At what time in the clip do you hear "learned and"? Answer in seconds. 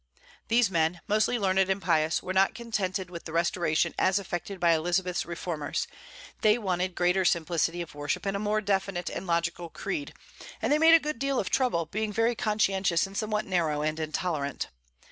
1.37-1.79